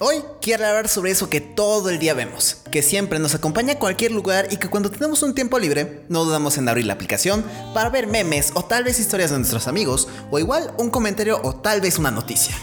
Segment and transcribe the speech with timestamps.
[0.00, 3.78] Hoy quiero hablar sobre eso que todo el día vemos, que siempre nos acompaña a
[3.78, 7.44] cualquier lugar y que cuando tenemos un tiempo libre no dudamos en abrir la aplicación
[7.72, 11.54] para ver memes o tal vez historias de nuestros amigos o igual un comentario o
[11.54, 12.56] tal vez una noticia.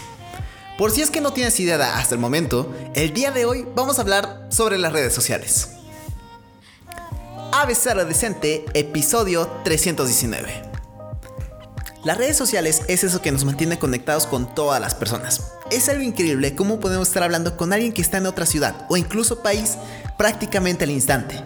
[0.76, 3.98] Por si es que no tienes idea hasta el momento, el día de hoy vamos
[3.98, 5.70] a hablar sobre las redes sociales.
[7.50, 10.71] Avesar Decente, episodio 319.
[12.04, 15.52] Las redes sociales es eso que nos mantiene conectados con todas las personas.
[15.70, 18.96] Es algo increíble cómo podemos estar hablando con alguien que está en otra ciudad o
[18.96, 19.78] incluso país
[20.18, 21.40] prácticamente al instante.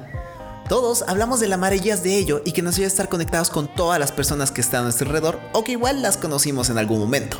[0.66, 3.69] Todos hablamos de las maravillas de ello y que nos ayuda a estar conectados con
[3.69, 7.01] todas las personas que están a nuestro alrededor o que igual las conocimos en algún
[7.01, 7.37] momento.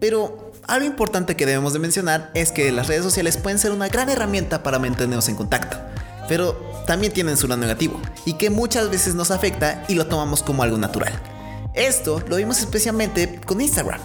[0.00, 3.86] Pero algo importante que debemos de mencionar es que las redes sociales pueden ser una
[3.86, 5.76] gran herramienta para mantenernos en contacto,
[6.28, 6.54] pero
[6.88, 10.64] también tienen su lado negativo y que muchas veces nos afecta y lo tomamos como
[10.64, 11.31] algo natural.
[11.74, 14.00] Esto lo vimos especialmente con Instagram.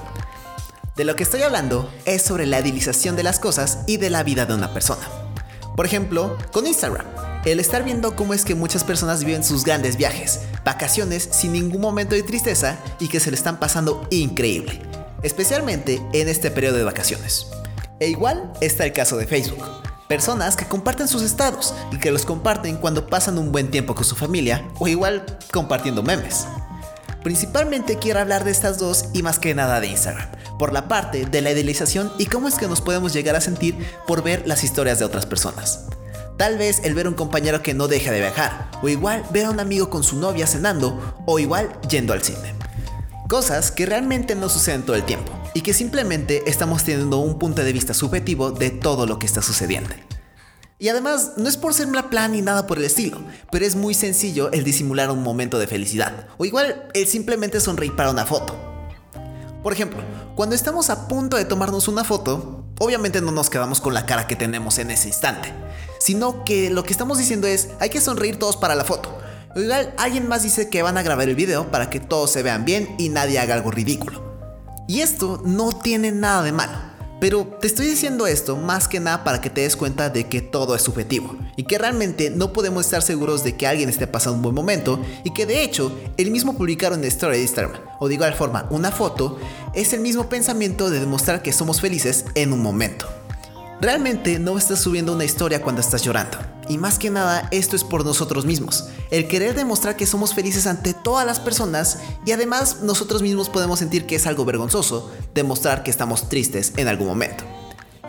[0.95, 4.23] De lo que estoy hablando es sobre la idealización de las cosas y de la
[4.23, 5.05] vida de una persona.
[5.75, 7.05] Por ejemplo, con Instagram,
[7.43, 11.81] el estar viendo cómo es que muchas personas viven sus grandes viajes, vacaciones sin ningún
[11.81, 14.81] momento de tristeza y que se le están pasando increíble,
[15.21, 17.47] especialmente en este periodo de vacaciones.
[17.99, 19.63] E igual está el caso de Facebook.
[20.07, 24.05] Personas que comparten sus estados y que los comparten cuando pasan un buen tiempo con
[24.05, 26.47] su familia o igual compartiendo memes.
[27.23, 31.25] Principalmente quiero hablar de estas dos y más que nada de Instagram, por la parte
[31.25, 34.63] de la idealización y cómo es que nos podemos llegar a sentir por ver las
[34.63, 35.85] historias de otras personas.
[36.37, 39.49] Tal vez el ver un compañero que no deja de viajar, o igual ver a
[39.49, 42.53] un amigo con su novia cenando, o igual yendo al cine.
[43.27, 47.63] Cosas que realmente no suceden todo el tiempo, y que simplemente estamos teniendo un punto
[47.63, 49.89] de vista subjetivo de todo lo que está sucediendo.
[50.79, 53.19] Y además, no es por ser una plan ni nada por el estilo,
[53.51, 57.95] pero es muy sencillo el disimular un momento de felicidad, o igual el simplemente sonreír
[57.95, 58.55] para una foto.
[59.63, 60.03] Por ejemplo,
[60.35, 64.27] cuando estamos a punto de tomarnos una foto, obviamente no nos quedamos con la cara
[64.27, 65.51] que tenemos en ese instante,
[65.99, 69.17] sino que lo que estamos diciendo es, hay que sonreír todos para la foto.
[69.55, 72.43] O igual alguien más dice que van a grabar el video para que todos se
[72.43, 74.21] vean bien y nadie haga algo ridículo.
[74.87, 76.86] Y esto no tiene nada de malo.
[77.19, 80.41] Pero te estoy diciendo esto más que nada para que te des cuenta de que
[80.41, 84.37] todo es subjetivo y que realmente no podemos estar seguros de que alguien esté pasando
[84.37, 88.07] un buen momento y que de hecho el mismo publicar una historia de Instagram o
[88.07, 89.39] de igual forma una foto
[89.73, 93.07] es el mismo pensamiento de demostrar que somos felices en un momento.
[93.81, 96.56] Realmente no estás subiendo una historia cuando estás llorando.
[96.69, 98.85] Y más que nada, esto es por nosotros mismos.
[99.11, 103.79] El querer demostrar que somos felices ante todas las personas y además nosotros mismos podemos
[103.79, 107.43] sentir que es algo vergonzoso demostrar que estamos tristes en algún momento.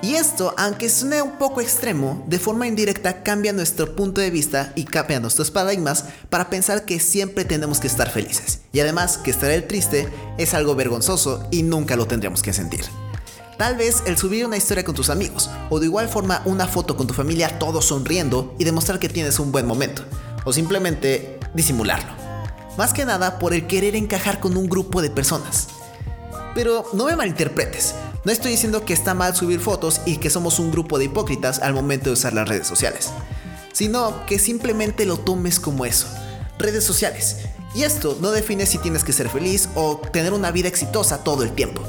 [0.00, 4.72] Y esto, aunque suene un poco extremo, de forma indirecta cambia nuestro punto de vista
[4.76, 8.60] y cambia nuestros paradigmas para pensar que siempre tenemos que estar felices.
[8.72, 10.08] Y además que estar el triste
[10.38, 12.84] es algo vergonzoso y nunca lo tendríamos que sentir.
[13.58, 16.96] Tal vez el subir una historia con tus amigos, o de igual forma una foto
[16.96, 20.04] con tu familia todos sonriendo y demostrar que tienes un buen momento,
[20.44, 22.12] o simplemente disimularlo.
[22.76, 25.66] Más que nada por el querer encajar con un grupo de personas.
[26.54, 30.60] Pero no me malinterpretes, no estoy diciendo que está mal subir fotos y que somos
[30.60, 33.10] un grupo de hipócritas al momento de usar las redes sociales,
[33.72, 36.06] sino que simplemente lo tomes como eso,
[36.60, 37.38] redes sociales.
[37.74, 41.42] Y esto no define si tienes que ser feliz o tener una vida exitosa todo
[41.42, 41.82] el tiempo.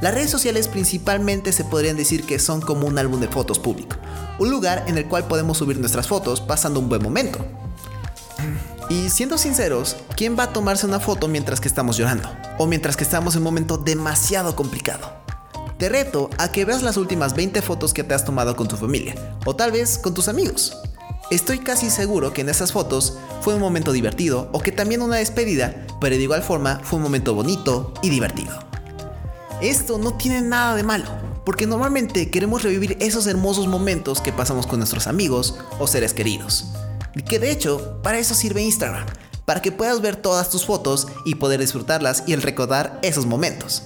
[0.00, 3.96] Las redes sociales principalmente se podrían decir que son como un álbum de fotos público,
[4.38, 7.44] un lugar en el cual podemos subir nuestras fotos pasando un buen momento.
[8.90, 12.28] Y siendo sinceros, ¿quién va a tomarse una foto mientras que estamos llorando?
[12.58, 15.10] O mientras que estamos en un momento demasiado complicado.
[15.78, 18.76] Te reto a que veas las últimas 20 fotos que te has tomado con tu
[18.76, 20.76] familia, o tal vez con tus amigos.
[21.30, 25.16] Estoy casi seguro que en esas fotos fue un momento divertido o que también una
[25.16, 28.63] despedida, pero de igual forma fue un momento bonito y divertido.
[29.60, 31.06] Esto no tiene nada de malo,
[31.44, 36.66] porque normalmente queremos revivir esos hermosos momentos que pasamos con nuestros amigos o seres queridos.
[37.14, 39.06] Y que de hecho, para eso sirve Instagram,
[39.44, 43.84] para que puedas ver todas tus fotos y poder disfrutarlas y el recordar esos momentos.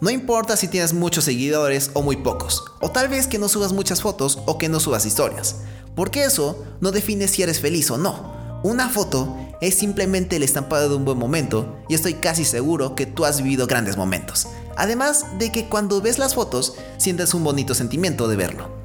[0.00, 3.72] No importa si tienes muchos seguidores o muy pocos, o tal vez que no subas
[3.72, 5.56] muchas fotos o que no subas historias,
[5.94, 8.34] porque eso no define si eres feliz o no.
[8.64, 13.06] Una foto es simplemente el estampado de un buen momento y estoy casi seguro que
[13.06, 14.48] tú has vivido grandes momentos.
[14.76, 18.84] Además de que cuando ves las fotos sientes un bonito sentimiento de verlo.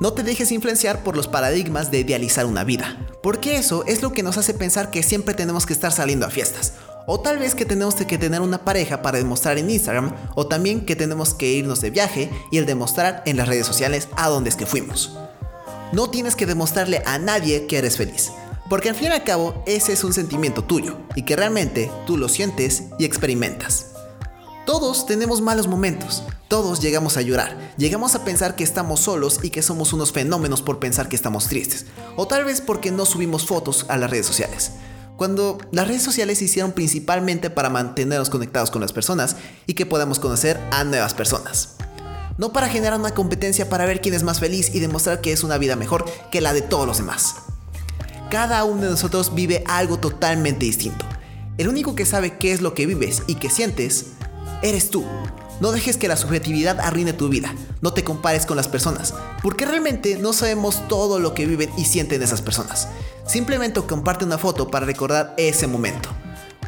[0.00, 4.12] No te dejes influenciar por los paradigmas de idealizar una vida, porque eso es lo
[4.12, 6.72] que nos hace pensar que siempre tenemos que estar saliendo a fiestas,
[7.06, 10.84] o tal vez que tenemos que tener una pareja para demostrar en Instagram, o también
[10.86, 14.50] que tenemos que irnos de viaje y el demostrar en las redes sociales a dónde
[14.50, 15.16] es que fuimos.
[15.92, 18.32] No tienes que demostrarle a nadie que eres feliz,
[18.68, 22.16] porque al fin y al cabo ese es un sentimiento tuyo y que realmente tú
[22.16, 23.91] lo sientes y experimentas.
[24.64, 29.50] Todos tenemos malos momentos, todos llegamos a llorar, llegamos a pensar que estamos solos y
[29.50, 31.86] que somos unos fenómenos por pensar que estamos tristes,
[32.16, 34.70] o tal vez porque no subimos fotos a las redes sociales.
[35.16, 39.34] Cuando las redes sociales se hicieron principalmente para mantenernos conectados con las personas
[39.66, 41.70] y que podamos conocer a nuevas personas.
[42.38, 45.42] No para generar una competencia para ver quién es más feliz y demostrar que es
[45.42, 47.34] una vida mejor que la de todos los demás.
[48.30, 51.04] Cada uno de nosotros vive algo totalmente distinto.
[51.58, 54.12] El único que sabe qué es lo que vives y qué sientes
[54.62, 55.04] eres tú.
[55.60, 57.54] No dejes que la subjetividad arruine tu vida.
[57.80, 61.84] No te compares con las personas, porque realmente no sabemos todo lo que viven y
[61.84, 62.88] sienten esas personas.
[63.26, 66.08] Simplemente comparte una foto para recordar ese momento,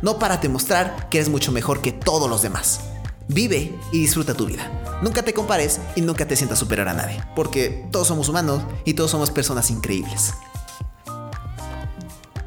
[0.03, 2.81] no para demostrar que eres mucho mejor que todos los demás.
[3.27, 4.71] Vive y disfruta tu vida.
[5.03, 8.95] Nunca te compares y nunca te sientas superior a nadie, porque todos somos humanos y
[8.95, 10.35] todos somos personas increíbles.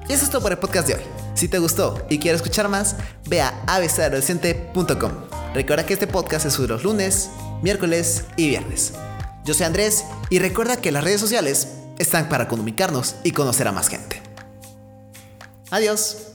[0.08, 1.02] Y eso es todo por el podcast de hoy.
[1.34, 2.96] Si te gustó y quieres escuchar más,
[3.28, 5.37] ve a abcadolescente.com.
[5.58, 7.32] Recuerda que este podcast se sube los lunes,
[7.64, 8.94] miércoles y viernes.
[9.44, 13.72] Yo soy Andrés y recuerda que las redes sociales están para comunicarnos y conocer a
[13.72, 14.22] más gente.
[15.72, 16.27] Adiós.